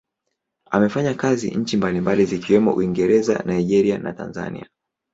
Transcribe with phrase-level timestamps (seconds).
[0.71, 4.69] Amefanya kazi nchi mbalimbali zikiwemo Uingereza, Nigeria na Tanzania.